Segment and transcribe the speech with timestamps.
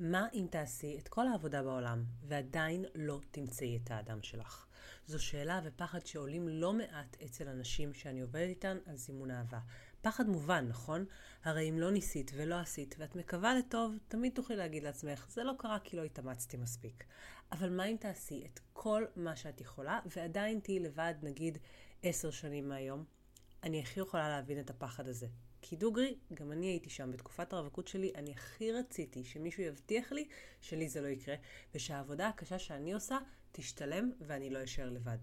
[0.00, 4.66] מה אם תעשי את כל העבודה בעולם ועדיין לא תמצאי את האדם שלך?
[5.06, 9.58] זו שאלה ופחד שעולים לא מעט אצל אנשים שאני עובדת איתן על זימון אהבה.
[10.00, 11.04] פחד מובן, נכון?
[11.44, 15.52] הרי אם לא ניסית ולא עשית ואת מקווה לטוב, תמיד תוכלי להגיד לעצמך, זה לא
[15.58, 17.04] קרה כי לא התאמצתי מספיק.
[17.52, 21.58] אבל מה אם תעשי את כל מה שאת יכולה ועדיין תהיי לבד, נגיד,
[22.02, 23.04] עשר שנים מהיום?
[23.62, 25.26] אני הכי יכולה להבין את הפחד הזה.
[25.62, 30.28] כי דוגרי, גם אני הייתי שם בתקופת הרווקות שלי, אני הכי רציתי שמישהו יבטיח לי
[30.60, 31.34] שלי זה לא יקרה,
[31.74, 33.18] ושהעבודה הקשה שאני עושה
[33.52, 35.18] תשתלם ואני לא אשאר לבד.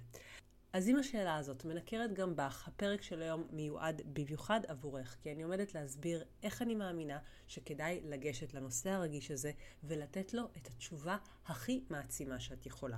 [0.74, 5.44] אז אם השאלה הזאת מנקרת גם בך, הפרק של היום מיועד במיוחד עבורך, כי אני
[5.44, 9.52] עומדת להסביר איך אני מאמינה שכדאי לגשת לנושא הרגיש הזה
[9.84, 12.98] ולתת לו את התשובה הכי מעצימה שאת יכולה.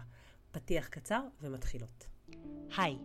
[0.52, 2.17] פתיח קצר ומתחילות.
[2.78, 2.98] היי,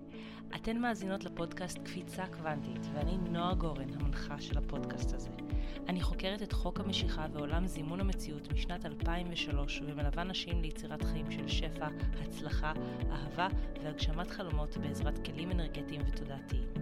[0.55, 5.31] אתן מאזינות לפודקאסט קפיצה קוונטית, ואני נועה גורן, המנחה של הפודקאסט הזה.
[5.89, 11.49] אני חוקרת את חוק המשיכה ועולם זימון המציאות משנת 2003, ומלווה נשים ליצירת חיים של
[11.49, 11.89] שפע,
[12.23, 12.73] הצלחה,
[13.11, 13.49] אהבה
[13.83, 16.82] והגשמת חלומות בעזרת כלים אנרגטיים ותודעתיים.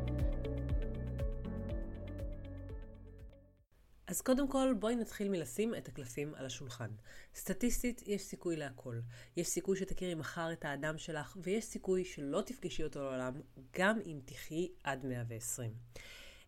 [4.11, 6.89] אז קודם כל, בואי נתחיל מלשים את הקלפים על השולחן.
[7.35, 8.99] סטטיסטית, יש סיכוי להכל.
[9.37, 13.33] יש סיכוי שתכירי מחר את האדם שלך, ויש סיכוי שלא תפגשי אותו לעולם,
[13.77, 15.73] גם אם תחי עד 120.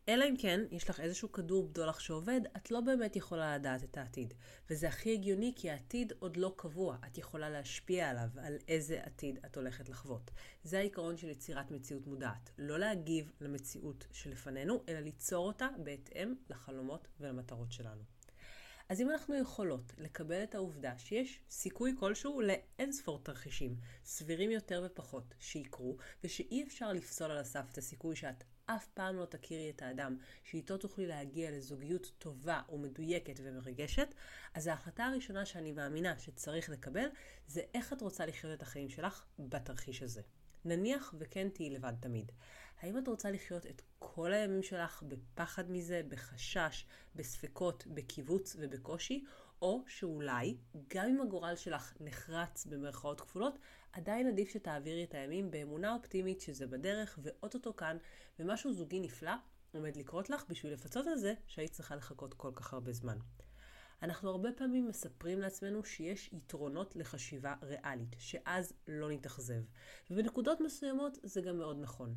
[0.10, 3.98] אלא אם כן, יש לך איזשהו כדור בדולח שעובד, את לא באמת יכולה לדעת את
[3.98, 4.34] העתיד.
[4.70, 9.40] וזה הכי הגיוני כי העתיד עוד לא קבוע, את יכולה להשפיע עליו, על איזה עתיד
[9.46, 10.32] את הולכת לחוות.
[10.64, 12.50] זה העיקרון של יצירת מציאות מודעת.
[12.58, 18.02] לא להגיב למציאות שלפנינו, אלא ליצור אותה בהתאם לחלומות ולמטרות שלנו.
[18.90, 25.36] אז אם אנחנו יכולות לקבל את העובדה שיש סיכוי כלשהו לאינספור תרחישים, סבירים יותר ופחות,
[25.40, 30.18] שיקרו, ושאי אפשר לפסול על הסף את הסיכוי שאת אף פעם לא תכירי את האדם
[30.44, 34.14] שאיתו תוכלי להגיע לזוגיות טובה ומדויקת ומרגשת,
[34.54, 37.06] אז ההחלטה הראשונה שאני מאמינה שצריך לקבל,
[37.48, 40.22] זה איך את רוצה לחיות את החיים שלך בתרחיש הזה.
[40.66, 42.32] נניח וכן תהיי לבד תמיד.
[42.82, 46.86] האם את רוצה לחיות את כל הימים שלך בפחד מזה, בחשש,
[47.16, 49.26] בספקות, בכיווץ ובקושי,
[49.62, 50.58] או שאולי,
[50.94, 53.60] גם אם הגורל שלך נחרץ במרכאות כפולות,
[53.94, 57.98] עדיין עדיף שתעבירי את הימים באמונה אופטימית שזה בדרך ואו-טו-טו כאן,
[58.40, 59.32] ומשהו זוגי נפלא
[59.74, 63.18] עומד לקרות לך בשביל לפצות על זה שהיית צריכה לחכות כל כך הרבה זמן.
[64.02, 69.64] אנחנו הרבה פעמים מספרים לעצמנו שיש יתרונות לחשיבה ריאלית, שאז לא נתאכזב.
[70.12, 72.16] ובנקודות מסוימות זה גם מאוד נכון.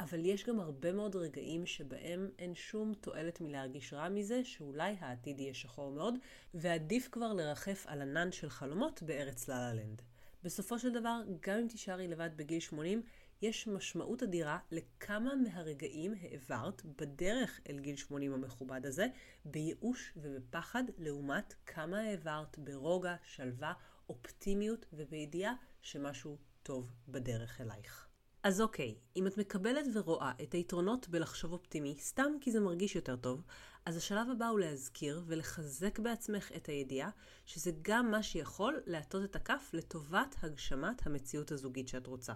[0.00, 5.40] אבל יש גם הרבה מאוד רגעים שבהם אין שום תועלת מלהרגיש רע מזה, שאולי העתיד
[5.40, 6.14] יהיה שחור מאוד,
[6.54, 10.02] ועדיף כבר לרחף על ענן של חלומות בארץ לה לה לנד.
[10.44, 13.02] בסופו של דבר, גם אם תישארי לבד בגיל 80,
[13.42, 19.06] יש משמעות אדירה לכמה מהרגעים העברת בדרך אל גיל 80 המכובד הזה,
[19.44, 23.72] בייאוש ובפחד, לעומת כמה העברת ברוגע, שלווה,
[24.08, 28.13] אופטימיות ובידיעה שמשהו טוב בדרך אלייך.
[28.44, 33.16] אז אוקיי, אם את מקבלת ורואה את היתרונות בלחשוב אופטימי, סתם כי זה מרגיש יותר
[33.16, 33.42] טוב,
[33.86, 37.10] אז השלב הבא הוא להזכיר ולחזק בעצמך את הידיעה
[37.46, 42.32] שזה גם מה שיכול להטות את הכף לטובת הגשמת המציאות הזוגית שאת רוצה.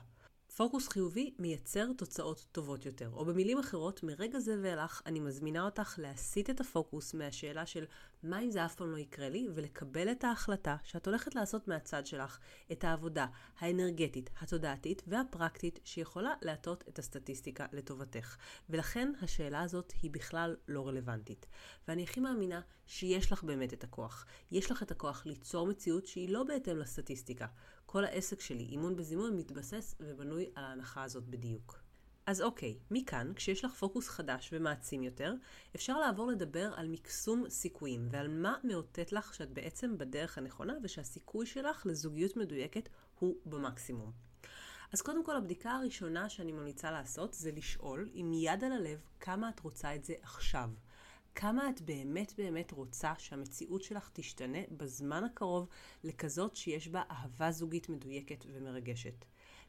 [0.58, 5.94] פוקוס חיובי מייצר תוצאות טובות יותר, או במילים אחרות, מרגע זה ואילך אני מזמינה אותך
[5.98, 7.84] להסיט את הפוקוס מהשאלה של
[8.22, 12.06] מה אם זה אף פעם לא יקרה לי, ולקבל את ההחלטה שאת הולכת לעשות מהצד
[12.06, 12.38] שלך
[12.72, 13.26] את העבודה
[13.58, 18.36] האנרגטית, התודעתית והפרקטית שיכולה להטות את הסטטיסטיקה לטובתך.
[18.70, 21.46] ולכן השאלה הזאת היא בכלל לא רלוונטית.
[21.88, 24.26] ואני הכי מאמינה שיש לך באמת את הכוח.
[24.50, 27.46] יש לך את הכוח ליצור מציאות שהיא לא בהתאם לסטטיסטיקה.
[27.90, 31.80] כל העסק שלי, אימון בזימון, מתבסס ובנוי על ההנחה הזאת בדיוק.
[32.26, 35.34] אז אוקיי, מכאן, כשיש לך פוקוס חדש ומעצים יותר,
[35.74, 41.46] אפשר לעבור לדבר על מקסום סיכויים ועל מה מאותת לך שאת בעצם בדרך הנכונה ושהסיכוי
[41.46, 42.88] שלך לזוגיות מדויקת
[43.18, 44.12] הוא במקסימום.
[44.92, 49.48] אז קודם כל, הבדיקה הראשונה שאני ממליצה לעשות זה לשאול עם יד על הלב כמה
[49.48, 50.70] את רוצה את זה עכשיו.
[51.34, 55.68] כמה את באמת באמת רוצה שהמציאות שלך תשתנה בזמן הקרוב
[56.04, 59.24] לכזאת שיש בה אהבה זוגית מדויקת ומרגשת.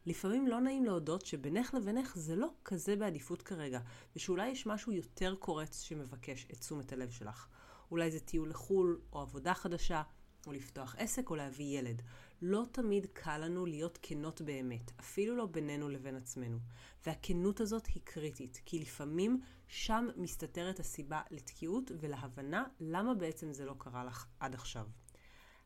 [0.06, 3.80] לפעמים לא נעים להודות שבינך לבינך זה לא כזה בעדיפות כרגע,
[4.16, 7.48] ושאולי יש משהו יותר קורץ שמבקש את תשומת הלב שלך.
[7.92, 10.02] אולי זה טיול לחו"ל, או עבודה חדשה,
[10.48, 12.02] או לפתוח עסק, או להביא ילד.
[12.42, 16.58] לא תמיד קל לנו להיות כנות באמת, אפילו לא בינינו לבין עצמנו.
[17.06, 23.76] והכנות הזאת היא קריטית, כי לפעמים שם מסתתרת הסיבה לתקיעות ולהבנה למה בעצם זה לא
[23.78, 24.86] קרה לך עד עכשיו.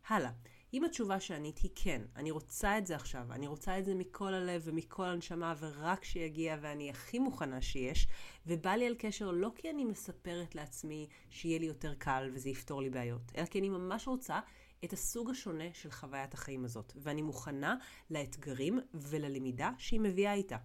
[0.07, 0.31] הלאה,
[0.73, 4.33] אם התשובה שענית היא כן, אני רוצה את זה עכשיו, אני רוצה את זה מכל
[4.33, 8.07] הלב ומכל הנשמה ורק שיגיע ואני הכי מוכנה שיש,
[8.47, 12.81] ובא לי על קשר לא כי אני מספרת לעצמי שיהיה לי יותר קל וזה יפתור
[12.81, 14.39] לי בעיות, אלא כי אני ממש רוצה
[14.83, 17.75] את הסוג השונה של חוויית החיים הזאת, ואני מוכנה
[18.09, 20.57] לאתגרים וללמידה שהיא מביאה איתה.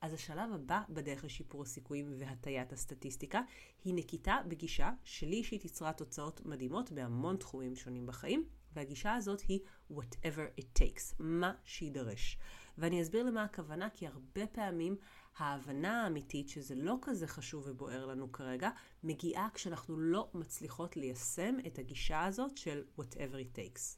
[0.00, 3.40] אז השלב הבא בדרך לשיפור הסיכויים והטיית הסטטיסטיקה
[3.84, 9.60] היא נקיטה בגישה שלי אישית יצרה תוצאות מדהימות בהמון תחומים שונים בחיים, והגישה הזאת היא
[9.92, 12.38] whatever it takes, מה שידרש.
[12.78, 14.96] ואני אסביר למה הכוונה, כי הרבה פעמים
[15.38, 18.70] ההבנה האמיתית שזה לא כזה חשוב ובוער לנו כרגע,
[19.04, 23.96] מגיעה כשאנחנו לא מצליחות ליישם את הגישה הזאת של whatever it takes.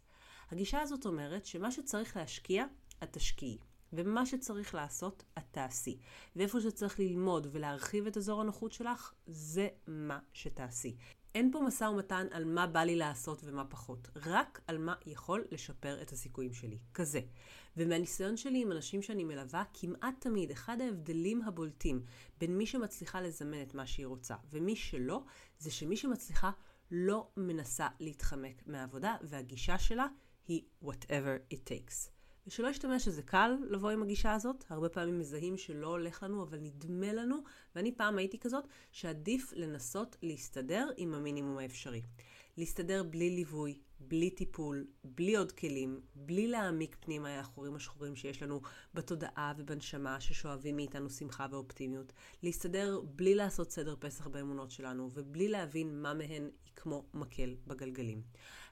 [0.51, 2.65] הגישה הזאת אומרת שמה שצריך להשקיע,
[3.03, 3.59] את תשקיעי.
[3.93, 5.99] ומה שצריך לעשות, את תעשי.
[6.37, 10.97] ואיפה שצריך ללמוד ולהרחיב את אזור הנוחות שלך, זה מה שתעשי.
[11.35, 15.45] אין פה משא ומתן על מה בא לי לעשות ומה פחות, רק על מה יכול
[15.51, 16.79] לשפר את הסיכויים שלי.
[16.95, 17.21] כזה.
[17.77, 22.03] ומהניסיון שלי עם אנשים שאני מלווה, כמעט תמיד אחד ההבדלים הבולטים
[22.39, 25.23] בין מי שמצליחה לזמן את מה שהיא רוצה ומי שלא,
[25.59, 26.51] זה שמי שמצליחה
[26.91, 30.07] לא מנסה להתחמק מהעבודה, והגישה שלה
[30.49, 32.18] היא whatever it takes.
[32.49, 36.59] ושלא ישתמע שזה קל לבוא עם הגישה הזאת, הרבה פעמים מזהים שלא הולך לנו, אבל
[36.59, 37.37] נדמה לנו,
[37.75, 42.03] ואני פעם הייתי כזאת, שעדיף לנסות להסתדר עם המינימום האפשרי.
[42.57, 48.43] להסתדר בלי ליווי, בלי טיפול, בלי עוד כלים, בלי להעמיק פנימה אל החורים השחורים שיש
[48.43, 48.61] לנו
[48.95, 52.13] בתודעה ובנשמה ששואבים מאיתנו שמחה ואופטימיות.
[52.43, 58.23] להסתדר בלי לעשות סדר פסח באמונות שלנו, ובלי להבין מה מהן היא כמו מקל בגלגלים.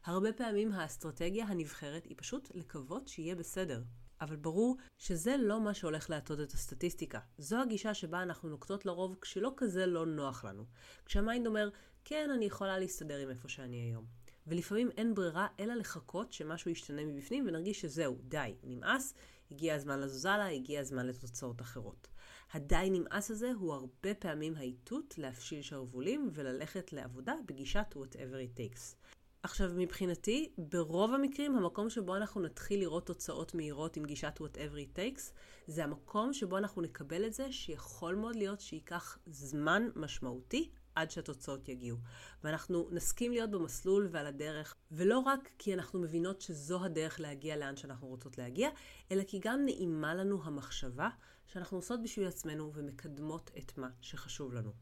[0.05, 3.83] הרבה פעמים האסטרטגיה הנבחרת היא פשוט לקוות שיהיה בסדר.
[4.21, 7.21] אבל ברור שזה לא מה שהולך להטות את הסטטיסטיקה.
[7.39, 10.65] זו הגישה שבה אנחנו נוקטות לרוב כשלא כזה לא נוח לנו.
[11.05, 11.71] כשה mind אומר,
[12.05, 14.26] כן, אני יכולה להסתדר עם איפה שאני היום.
[14.47, 19.15] ולפעמים אין ברירה אלא לחכות שמשהו ישתנה מבפנים ונרגיש שזהו, די, נמאס,
[19.51, 22.09] הגיע הזמן לזוזלה, הגיע הזמן לתוצאות אחרות.
[22.53, 28.95] הדי נמאס הזה הוא הרבה פעמים האיתות להפשיל שרוולים וללכת לעבודה בגישת whatever it takes.
[29.43, 34.99] עכשיו, מבחינתי, ברוב המקרים, המקום שבו אנחנו נתחיל לראות תוצאות מהירות עם גישת whatever it
[34.99, 35.23] takes,
[35.67, 41.69] זה המקום שבו אנחנו נקבל את זה שיכול מאוד להיות שייקח זמן משמעותי עד שהתוצאות
[41.69, 41.99] יגיעו.
[42.45, 47.77] ואנחנו נסכים להיות במסלול ועל הדרך, ולא רק כי אנחנו מבינות שזו הדרך להגיע לאן
[47.77, 48.69] שאנחנו רוצות להגיע,
[49.13, 51.09] אלא כי גם נעימה לנו המחשבה
[51.47, 54.73] שאנחנו עושות בשביל עצמנו ומקדמות את מה שחשוב לנו.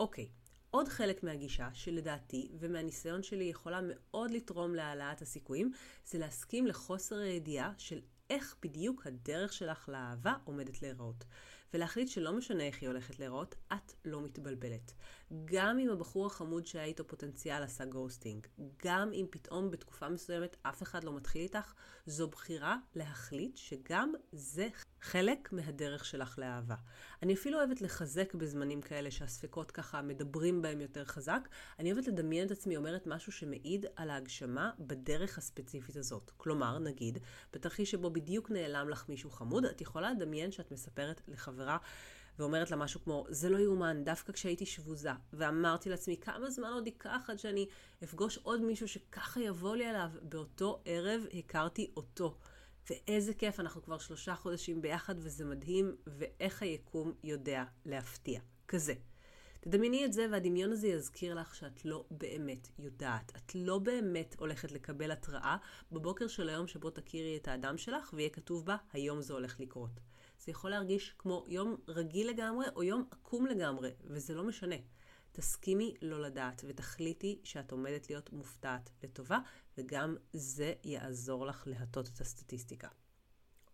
[0.00, 0.28] אוקיי,
[0.70, 5.72] עוד חלק מהגישה, שלדעתי ומהניסיון שלי יכולה מאוד לתרום להעלאת הסיכויים,
[6.06, 8.00] זה להסכים לחוסר הידיעה של
[8.30, 11.24] איך בדיוק הדרך שלך לאהבה עומדת להיראות.
[11.74, 14.92] ולהחליט שלא משנה איך היא הולכת להיראות, את לא מתבלבלת.
[15.44, 18.46] גם אם הבחור החמוד שהיה איתו פוטנציאל עשה גוסטינג,
[18.84, 21.72] גם אם פתאום בתקופה מסוימת אף אחד לא מתחיל איתך,
[22.06, 24.68] זו בחירה להחליט שגם זה
[25.00, 26.74] חלק מהדרך שלך לאהבה.
[27.22, 31.48] אני אפילו אוהבת לחזק בזמנים כאלה שהספקות ככה מדברים בהם יותר חזק.
[31.78, 36.30] אני אוהבת לדמיין את עצמי אומרת משהו שמעיד על ההגשמה בדרך הספציפית הזאת.
[36.36, 37.18] כלומר, נגיד,
[37.52, 41.78] בתרחיש שבו בדיוק נעלם לך מישהו חמוד, את יכולה לדמיין שאת מספרת לחברה
[42.38, 46.86] ואומרת לה משהו כמו, זה לא יאומן, דווקא כשהייתי שבוזה, ואמרתי לעצמי, כמה זמן עוד
[46.86, 47.66] ייקח עד שאני
[48.04, 50.10] אפגוש עוד מישהו שככה יבוא לי עליו.
[50.22, 52.36] באותו ערב הכרתי אותו.
[52.90, 58.40] ואיזה כיף, אנחנו כבר שלושה חודשים ביחד וזה מדהים, ואיך היקום יודע להפתיע.
[58.68, 58.94] כזה.
[59.60, 63.32] תדמייני את זה והדמיון הזה יזכיר לך שאת לא באמת יודעת.
[63.36, 65.56] את לא באמת הולכת לקבל התראה
[65.92, 70.00] בבוקר של היום שבו תכירי את האדם שלך ויהיה כתוב בה, היום זה הולך לקרות.
[70.38, 74.76] זה יכול להרגיש כמו יום רגיל לגמרי או יום עקום לגמרי, וזה לא משנה.
[75.32, 79.38] תסכימי לא לדעת ותחליטי שאת עומדת להיות מופתעת לטובה,
[79.78, 82.88] וגם זה יעזור לך להטות את הסטטיסטיקה.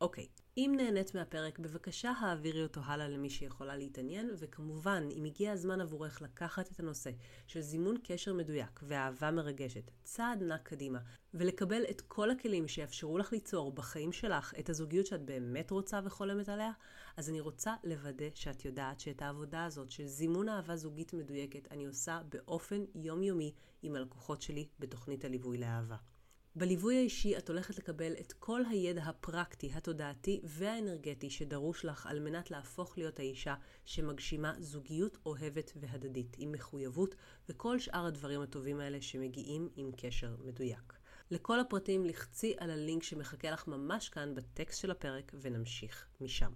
[0.01, 0.27] אוקיי,
[0.57, 6.23] אם נהנית מהפרק, בבקשה העבירי אותו הלאה למי שיכולה להתעניין, וכמובן, אם הגיע הזמן עבורך
[6.23, 7.11] לקחת את הנושא
[7.47, 10.99] של זימון קשר מדויק ואהבה מרגשת, צעד נע קדימה,
[11.35, 16.49] ולקבל את כל הכלים שיאפשרו לך ליצור בחיים שלך את הזוגיות שאת באמת רוצה וחולמת
[16.49, 16.73] עליה,
[17.17, 21.87] אז אני רוצה לוודא שאת יודעת שאת העבודה הזאת של זימון אהבה זוגית מדויקת אני
[21.87, 23.53] עושה באופן יומיומי
[23.83, 25.97] עם הלקוחות שלי בתוכנית הליווי לאהבה.
[26.57, 32.51] בליווי האישי את הולכת לקבל את כל הידע הפרקטי, התודעתי והאנרגטי שדרוש לך על מנת
[32.51, 33.55] להפוך להיות האישה
[33.85, 37.15] שמגשימה זוגיות אוהבת והדדית, עם מחויבות
[37.49, 40.93] וכל שאר הדברים הטובים האלה שמגיעים עם קשר מדויק.
[41.31, 46.53] לכל הפרטים לחצי על הלינק שמחכה לך ממש כאן בטקסט של הפרק ונמשיך משם.